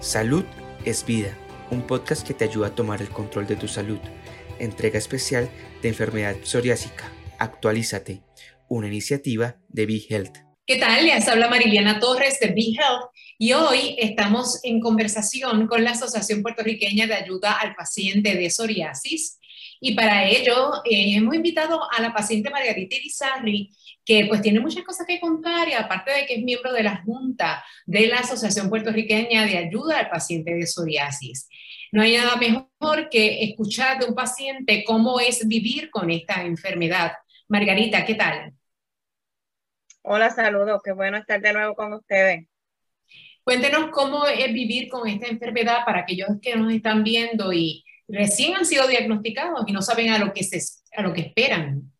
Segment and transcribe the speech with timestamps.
[0.00, 0.46] Salud
[0.86, 1.36] es vida,
[1.70, 3.98] un podcast que te ayuda a tomar el control de tu salud.
[4.58, 5.50] Entrega especial
[5.82, 7.12] de enfermedad psoriásica.
[7.38, 8.22] Actualízate,
[8.70, 10.38] una iniciativa de Be Health.
[10.66, 11.04] ¿Qué tal?
[11.04, 16.40] Les habla Mariliana Torres de Be Health y hoy estamos en conversación con la Asociación
[16.40, 19.39] Puertorriqueña de Ayuda al Paciente de Psoriasis.
[19.80, 23.70] Y para ello eh, hemos invitado a la paciente Margarita Irizarri,
[24.04, 27.02] que pues tiene muchas cosas que contar y aparte de que es miembro de la
[27.02, 31.48] Junta de la Asociación Puertorriqueña de Ayuda al Paciente de Psoriasis.
[31.92, 37.12] No hay nada mejor que escuchar de un paciente cómo es vivir con esta enfermedad.
[37.48, 38.52] Margarita, ¿qué tal?
[40.02, 42.46] Hola, saludos, qué bueno estar de nuevo con ustedes.
[43.42, 48.56] Cuéntenos cómo es vivir con esta enfermedad para aquellos que nos están viendo y recién
[48.56, 50.60] han sido diagnosticados y no saben a lo que, se,
[50.96, 51.92] a lo que esperan.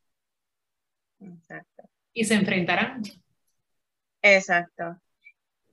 [1.20, 1.80] Exacto
[2.12, 3.02] y se enfrentarán.
[4.22, 5.00] Exacto.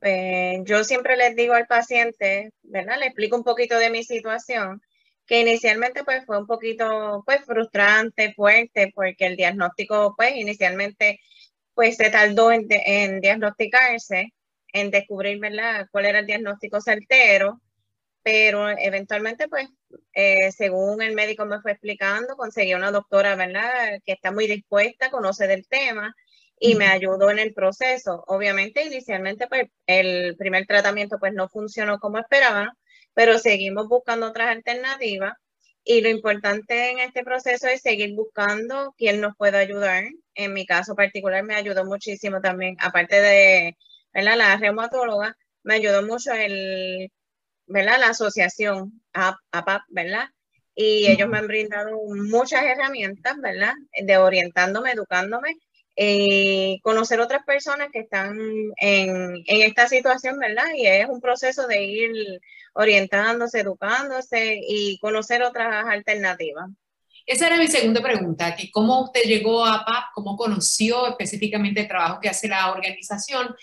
[0.02, 3.00] Eh, yo siempre les digo al paciente, ¿verdad?
[3.00, 4.82] Le explico un poquito de mi situación,
[5.26, 11.20] que inicialmente pues fue un poquito pues frustrante, fuerte, porque el diagnóstico pues inicialmente
[11.74, 14.34] pues se tardó en, en diagnosticarse,
[14.74, 15.88] en descubrir, ¿verdad?
[15.92, 17.62] Cuál era el diagnóstico certero,
[18.28, 19.70] pero eventualmente pues
[20.12, 24.02] eh, según el médico me fue explicando, conseguí una doctora, ¿verdad?
[24.04, 26.14] Que está muy dispuesta, conoce del tema
[26.60, 28.26] y me ayudó en el proceso.
[28.28, 32.74] Obviamente, inicialmente, pues el primer tratamiento pues no funcionó como esperábamos,
[33.14, 35.32] pero seguimos buscando otras alternativas
[35.86, 40.04] y lo importante en este proceso es seguir buscando quién nos pueda ayudar.
[40.36, 43.78] En mi caso particular me ayudó muchísimo también, aparte de
[44.12, 47.10] la reumatóloga, me ayudó mucho el,
[47.68, 48.00] ¿verdad?
[48.00, 50.30] la asociación APAP, ¿verdad?
[50.76, 51.98] Y ellos me han brindado
[52.30, 53.74] muchas herramientas, ¿verdad?
[54.00, 55.58] De orientándome, educándome
[56.00, 58.38] eh, conocer otras personas que están
[58.80, 60.68] en, esta situación, ¿verdad?
[60.76, 62.40] Y es un proceso de ir
[62.74, 66.70] orientándose, educándose y conocer otras alternativas.
[67.26, 71.88] Esa era mi segunda pregunta, que cómo usted llegó a PAP, cómo conoció específicamente el
[71.88, 73.56] trabajo que hace la organización.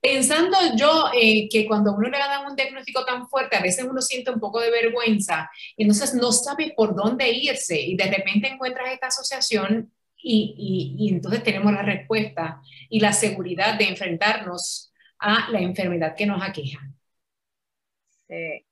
[0.00, 4.00] Pensando yo eh, que cuando uno le da un diagnóstico tan fuerte, a veces uno
[4.00, 8.48] siente un poco de vergüenza, y entonces no sabe por dónde irse, y de repente
[8.48, 15.60] encuentras esta asociación y, entonces tenemos la respuesta y la seguridad de enfrentarnos a la
[15.60, 16.78] enfermedad que nos aqueja.
[18.28, 18.66] Sí.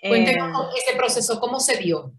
[0.00, 2.12] Cuéntenos eh, ese proceso, ¿cómo se dio?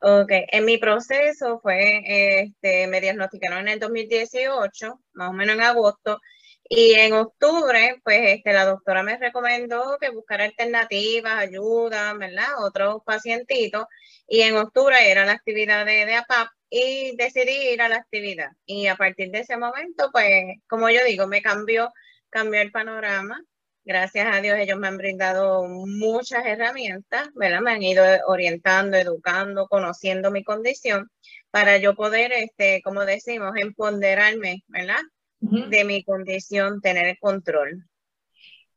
[0.00, 5.62] Ok, en mi proceso fue, este, me diagnosticaron en el 2018, más o menos en
[5.62, 6.20] agosto,
[6.74, 12.46] y en octubre, pues este, la doctora me recomendó que buscara alternativas, ayuda, ¿verdad?
[12.60, 13.84] Otros pacientitos.
[14.26, 18.52] Y en octubre era la actividad de, de APAP y decidí ir a la actividad.
[18.64, 20.32] Y a partir de ese momento, pues,
[20.66, 21.90] como yo digo, me cambió,
[22.30, 23.38] cambió el panorama.
[23.84, 27.60] Gracias a Dios ellos me han brindado muchas herramientas, ¿verdad?
[27.60, 31.10] Me han ido orientando, educando, conociendo mi condición
[31.50, 35.02] para yo poder, este, como decimos, empoderarme, ¿verdad?
[35.42, 37.84] De mi condición, tener el control.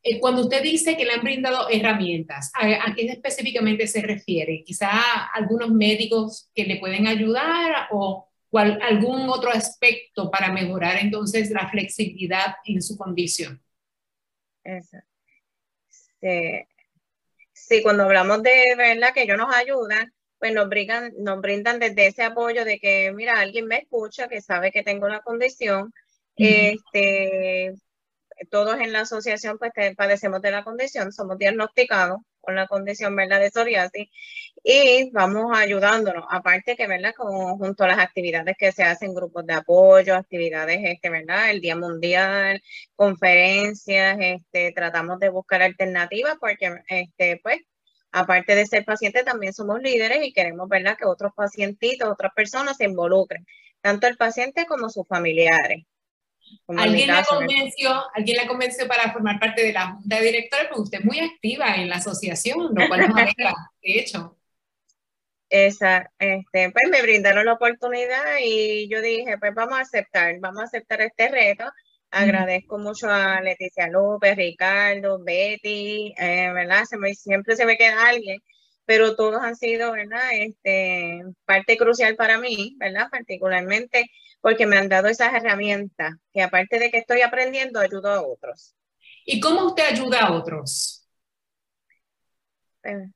[0.01, 4.63] Eh, cuando usted dice que le han brindado herramientas, ¿a, qué específicamente se refiere?
[4.63, 11.69] Quizá algunos médicos que le pueden ayudar o algún otro aspecto para mejorar entonces la
[11.69, 13.61] flexibilidad en su condición.
[17.53, 17.83] Sí.
[17.83, 22.23] cuando hablamos de verdad que ellos nos ayudan, pues nos brindan, nos brindan desde ese
[22.23, 25.93] apoyo de que, mira, alguien me escucha, que sabe que tengo una condición,
[26.37, 27.73] este,
[28.49, 33.39] todos en la asociación pues padecemos de la condición, somos diagnosticados con la condición ¿verdad?
[33.39, 34.07] de psoriasis
[34.63, 37.13] y vamos ayudándonos, aparte que ¿verdad?
[37.15, 41.51] Como junto a las actividades que se hacen, grupos de apoyo, actividades, este, ¿verdad?
[41.51, 42.61] El Día Mundial,
[42.95, 47.59] conferencias, este, tratamos de buscar alternativas porque este, pues
[48.15, 50.97] aparte de ser paciente, también somos líderes y queremos ¿verdad?
[50.97, 53.45] que otros pacientitos, otras personas se involucren,
[53.81, 55.85] tanto el paciente como sus familiares.
[56.67, 60.67] ¿Alguien la, convenció, ¿Alguien la convenció para formar parte de la junta de directores?
[60.67, 64.37] Porque usted es muy activa en la asociación, lo cual nos alegra, de hecho.
[65.47, 70.61] Esa, este, pues me brindaron la oportunidad y yo dije, pues vamos a aceptar, vamos
[70.61, 71.65] a aceptar este reto.
[72.09, 76.85] Agradezco mucho a Leticia López, Ricardo, Betty, eh, ¿verdad?
[77.13, 78.39] siempre se me queda alguien,
[78.85, 80.29] pero todos han sido, ¿verdad?
[80.33, 83.09] Este, parte crucial para mí, ¿verdad?
[83.11, 84.09] Particularmente
[84.45, 88.75] porque me han dado esas herramientas que aparte de que estoy aprendiendo, ayudo a otros.
[89.25, 91.03] ¿Y cómo usted ayuda a otros?
[92.83, 93.07] Eh.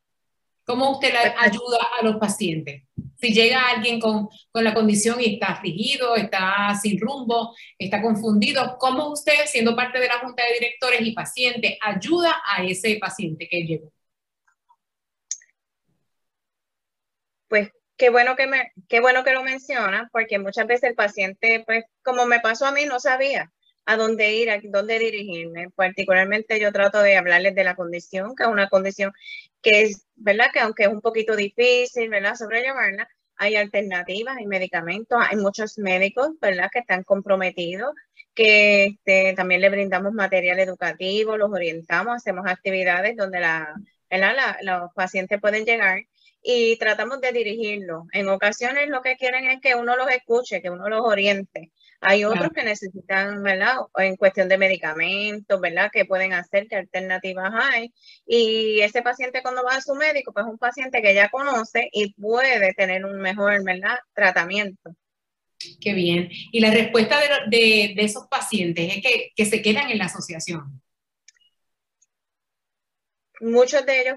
[0.66, 2.82] ¿Cómo usted ayuda a los pacientes?
[3.20, 8.78] Si llega alguien con, con la condición y está afligido, está sin rumbo, está confundido,
[8.80, 13.48] ¿cómo usted, siendo parte de la junta de directores y paciente, ayuda a ese paciente
[13.48, 13.94] que llegó?
[17.48, 21.64] Pues qué bueno que me, qué bueno que lo menciona, porque muchas veces el paciente,
[21.68, 23.52] pues, como me pasó a mí, no sabía
[23.86, 25.70] a dónde ir, a dónde dirigirme.
[25.76, 29.12] Particularmente yo trato de hablarles de la condición, que es una condición
[29.62, 30.48] que es, ¿verdad?
[30.54, 32.36] Que aunque es un poquito difícil, ¿verdad?
[32.36, 36.70] Sobrellevarla, hay alternativas, hay medicamentos, hay muchos médicos, ¿verdad?
[36.72, 37.94] Que están comprometidos,
[38.34, 43.76] que este, también le brindamos material educativo, los orientamos, hacemos actividades donde la,
[44.62, 46.00] los pacientes pueden llegar
[46.42, 48.04] y tratamos de dirigirlos.
[48.14, 51.72] En ocasiones lo que quieren es que uno los escuche, que uno los oriente.
[52.02, 53.76] Hay otros que necesitan, ¿verdad?
[53.98, 55.92] En cuestión de medicamentos, ¿verdad?
[55.92, 57.94] Que pueden hacer, qué alternativas hay.
[58.26, 61.90] Y ese paciente cuando va a su médico, pues es un paciente que ya conoce
[61.92, 64.00] y puede tener un mejor, ¿verdad?
[64.14, 64.96] Tratamiento.
[65.82, 66.30] Qué bien.
[66.54, 67.20] Y la respuesta
[67.50, 70.82] de, esos pacientes es que, que se quedan en la asociación.
[73.42, 74.16] Muchos de ellos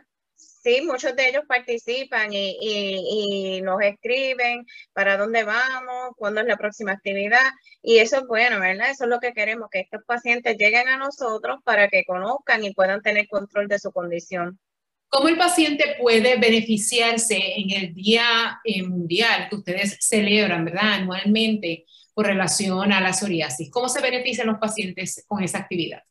[0.62, 6.92] Sí, muchos de ellos participan y, nos escriben para dónde vamos, cuándo es la próxima
[6.92, 7.50] actividad.
[7.82, 8.90] Y eso es bueno, ¿verdad?
[8.90, 12.72] Eso es lo que queremos, que estos pacientes lleguen a nosotros para que conozcan y
[12.74, 14.60] puedan tener control de su condición.
[15.08, 20.94] ¿Cómo el paciente puede beneficiarse en el Día eh, Mundial que ustedes celebran, ¿verdad?
[20.94, 23.68] Anualmente con relación a la psoriasis.
[23.70, 26.02] ¿Cómo se benefician los pacientes con esa actividad?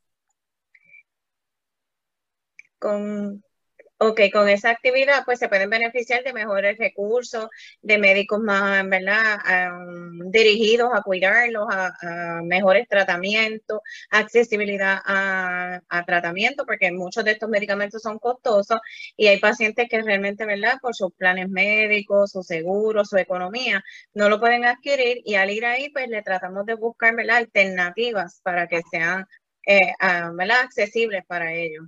[2.80, 3.44] Con,
[4.04, 7.48] Ok, con esa actividad pues se pueden beneficiar de mejores recursos,
[7.84, 9.38] de médicos más, ¿verdad?
[10.32, 18.02] dirigidos a cuidarlos, a, mejores tratamientos, accesibilidad a, a, tratamiento, porque muchos de estos medicamentos
[18.02, 18.80] son costosos
[19.16, 20.80] y hay pacientes que realmente, ¿verdad?
[20.82, 23.84] Por sus planes médicos, su seguro, su economía,
[24.16, 27.38] no lo pueden adquirir y al ir ahí pues le tratamos de buscar, ¿verdad?
[27.38, 29.28] Alternativas para que sean,
[29.68, 29.94] eh,
[30.34, 30.62] ¿verdad?
[30.62, 31.86] Accesibles para ellos.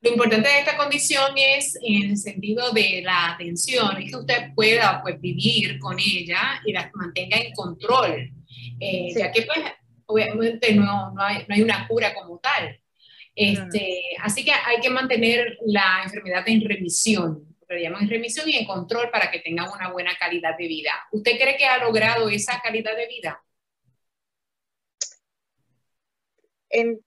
[0.00, 4.54] Lo importante de esta condición es, en el sentido de la atención, es que usted
[4.54, 8.30] pueda pues, vivir con ella y la mantenga en control,
[8.78, 9.58] eh, ya que pues,
[10.06, 12.80] obviamente no, no, hay, no, hay, una cura como tal.
[13.34, 18.48] Este, Así que hay que mantener la enfermedad en remisión, lo que llaman en remisión
[18.48, 20.92] y en control para que tenga una buena calidad de vida.
[21.10, 23.42] ¿Usted cree que ha logrado esa calidad de vida?
[26.70, 27.00] En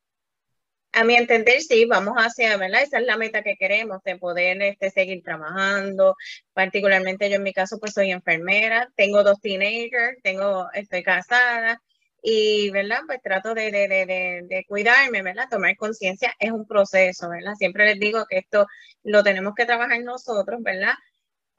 [0.93, 2.83] a mi entender, sí, vamos hacia, ¿verdad?
[2.83, 6.15] Esa es la meta que queremos, de poder este, seguir trabajando.
[6.53, 11.81] Particularmente yo en mi caso, pues soy enfermera, tengo dos teenagers, tengo, estoy casada
[12.21, 12.99] y, ¿verdad?
[13.07, 15.47] Pues trato de, de, de, de cuidarme, ¿verdad?
[15.49, 17.53] Tomar conciencia es un proceso, ¿verdad?
[17.55, 18.67] Siempre les digo que esto
[19.03, 20.93] lo tenemos que trabajar nosotros, ¿verdad?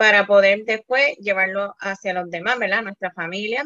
[0.02, 2.82] Para poder después llevarlo hacia los demás, ¿verdad?
[2.82, 3.62] Nuestra familia,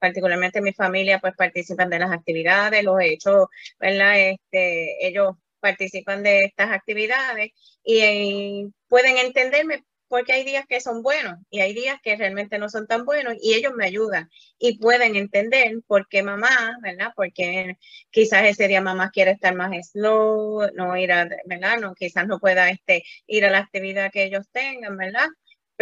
[0.00, 3.46] particularmente mi familia, pues participan de las actividades, los hechos,
[3.78, 4.18] ¿verdad?
[4.18, 7.52] Este, ellos participan de estas actividades
[7.84, 12.68] y, pueden entenderme porque hay días que son buenos y hay días que realmente no
[12.68, 17.12] son tan buenos y ellos me ayudan y pueden entender por qué mamá, ¿verdad?
[17.14, 17.76] Porque
[18.10, 21.78] quizás ese día mamá quiere estar más slow, no ir a, ¿verdad?
[21.80, 25.28] No, quizás no pueda este, ir a la actividad que ellos tengan, ¿verdad?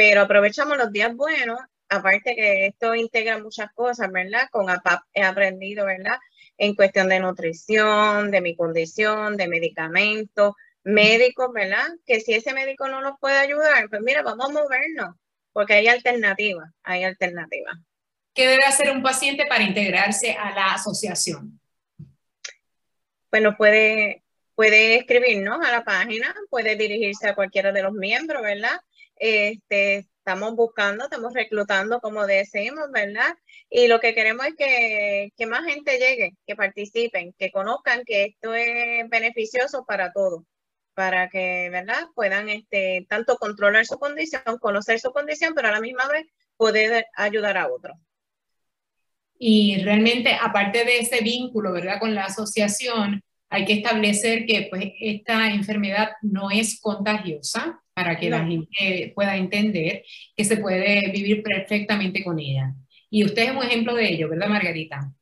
[0.00, 1.58] Pero aprovechamos los días buenos,
[1.90, 4.48] aparte que esto integra muchas cosas, ¿verdad?
[4.50, 6.16] Con APAP he aprendido, ¿verdad?
[6.56, 10.54] En cuestión de nutrición, de mi condición, de medicamentos,
[10.84, 11.86] médicos, ¿verdad?
[12.06, 15.16] Que si ese médico no nos puede ayudar, pues mira, vamos a movernos,
[15.52, 17.76] porque hay alternativas, hay alternativas.
[18.32, 21.60] ¿Qué debe hacer un paciente para integrarse a la asociación?
[23.30, 24.22] Bueno, puede,
[24.60, 28.78] puede escribirnos a la página, puede dirigirse a cualquiera de los miembros, ¿verdad?
[29.16, 33.34] Este, estamos buscando, estamos reclutando, como decimos, ¿verdad?
[33.70, 38.24] Y lo que queremos es que, que, más gente llegue, que participen, que conozcan que
[38.24, 40.42] esto es beneficioso para todos,
[40.92, 42.08] para que, ¿verdad?
[42.14, 46.26] Puedan este, tanto controlar su condición, conocer su condición, pero a la misma vez
[46.58, 47.96] poder ayudar a otros.
[49.38, 51.98] Y realmente, aparte de ese vínculo, ¿verdad?
[51.98, 58.30] Con la asociación, hay que establecer que pues, esta enfermedad no es contagiosa, para que
[58.30, 60.04] la gente pueda entender
[60.34, 62.72] que se puede vivir perfectamente con ella.
[63.10, 65.12] Y usted es un ejemplo de ello, ¿verdad, Margarita?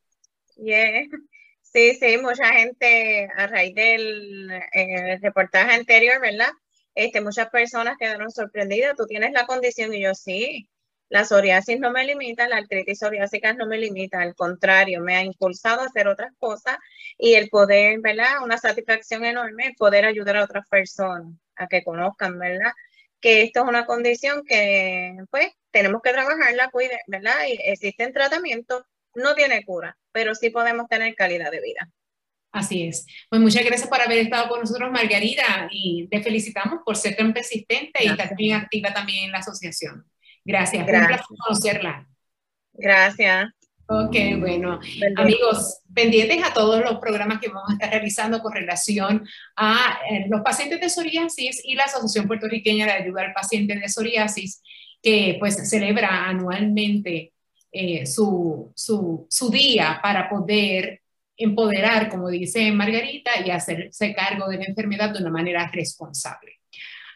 [1.61, 6.49] Sí, sí, mucha gente a raíz del eh, reportaje anterior, ¿verdad?
[6.95, 8.95] Este, muchas personas quedaron sorprendidas.
[8.95, 10.69] Tú tienes la condición y yo sí.
[11.09, 15.23] La psoriasis no me limita, la artritis psoriásica no me limita, al contrario, me ha
[15.23, 16.77] impulsado a hacer otras cosas
[17.17, 18.43] y el poder, ¿verdad?
[18.43, 22.71] Una satisfacción enorme, poder ayudar a otras personas a que conozcan, ¿verdad?
[23.21, 27.35] que esto es una condición que pues tenemos que trabajarla, cuide, ¿verdad?
[27.47, 28.83] Y existen tratamientos,
[29.15, 31.89] no tiene cura, pero sí podemos tener calidad de vida.
[32.51, 33.05] Así es.
[33.29, 37.31] Pues muchas gracias por haber estado con nosotros, Margarita, y te felicitamos por ser tan
[37.31, 40.03] persistente y estar bien activa también en la asociación.
[40.49, 40.85] Gracias.
[40.85, 41.21] gracias.
[41.29, 42.07] Un conocerla.
[42.73, 43.49] Gracias.
[43.87, 44.79] Ok, bueno.
[45.15, 50.25] Amigos, pendientes a todos los programas que vamos a estar realizando con relación a eh,
[50.27, 54.61] los pacientes de psoriasis y la Asociación Puertorriqueña de Ayuda al Paciente de Psoriasis,
[55.01, 57.33] que pues celebra anualmente
[57.71, 61.01] eh, su, su, su día para poder
[61.37, 66.58] empoderar, como dice Margarita, y hacerse cargo de la enfermedad de una manera responsable.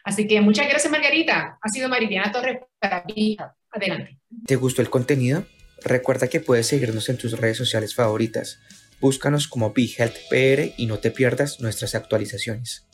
[0.04, 1.58] Así que muchas gracias, Margarita.
[1.60, 3.36] Ha sido Maridiana Torres para mí.
[3.70, 4.18] Adelante.
[4.46, 5.44] ¿Te gustó el contenido?
[5.82, 8.60] Recuerda que puedes seguirnos en tus redes sociales favoritas.
[9.00, 12.86] Búscanos como BeHealthPR y no te pierdas nuestras actualizaciones.